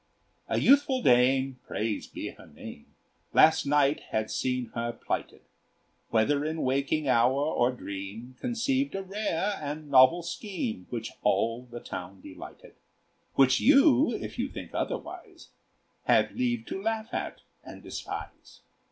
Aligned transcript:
A 0.47 0.59
youthful 0.59 1.03
dame, 1.03 1.59
praised 1.67 2.11
be 2.11 2.29
her 2.29 2.47
name! 2.47 2.95
Last 3.33 3.67
night 3.67 3.99
had 4.09 4.31
seen 4.31 4.71
her 4.73 4.91
plighted, 4.93 5.41
Whether 6.09 6.43
in 6.43 6.63
waking 6.63 7.07
hour 7.07 7.39
or 7.43 7.71
dream, 7.71 8.35
Conceived 8.39 8.95
a 8.95 9.03
rare 9.03 9.59
and 9.61 9.91
novel 9.91 10.23
scheme, 10.23 10.87
Which 10.89 11.11
all 11.21 11.67
the 11.69 11.79
town 11.81 12.19
delighted; 12.19 12.73
Which 13.35 13.59
you, 13.59 14.11
if 14.11 14.39
you 14.39 14.49
think 14.49 14.73
otherwise, 14.73 15.49
Have 16.05 16.31
leave 16.31 16.65
to 16.65 16.81
laugh 16.81 17.13
at 17.13 17.41
and 17.63 17.83
despise. 17.83 18.61